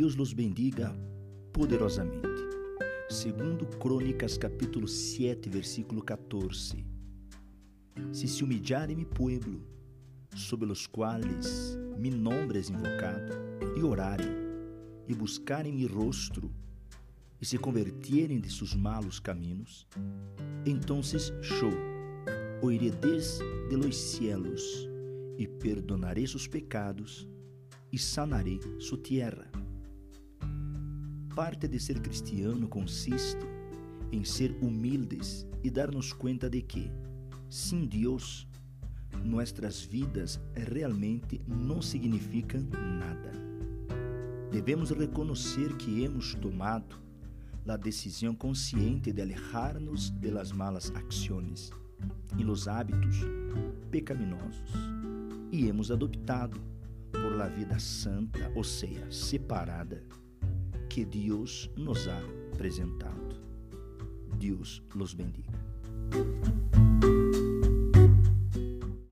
[0.00, 0.96] los bendiga
[1.52, 2.28] poderosamente.
[3.10, 6.82] Segundo Crônicas capítulo 7, versículo 14.
[8.10, 9.60] Se se humilhare mi pueblo,
[10.34, 13.34] sob os quais mi nombre es invocado,
[13.76, 14.32] e orarem,
[15.06, 16.50] e buscarem mi rostro,
[17.38, 19.86] e se convertierem de seus malos caminhos,
[20.64, 21.72] entonces show,
[22.62, 24.88] oiré desde los cielos,
[25.38, 27.28] e perdonarei seus pecados,
[27.92, 29.61] e sanarei sua terra.
[31.34, 33.46] Parte de ser cristiano consiste
[34.12, 36.90] em ser humildes e dar-nos conta de que,
[37.48, 38.46] sem Deus,
[39.24, 42.60] nossas vidas realmente não significam
[42.98, 43.32] nada.
[44.50, 47.00] Devemos reconhecer que hemos tomado
[47.66, 51.70] a decisão consciente de alejar-nos de las malas acciones
[52.38, 53.24] e los hábitos
[53.90, 54.70] pecaminosos
[55.50, 56.60] e hemos adoptado
[57.10, 60.02] por la vida santa, ou seja, separada,
[60.94, 62.20] que Deus nos ha
[62.52, 63.40] apresentado.
[64.38, 65.58] Deus los bendiga.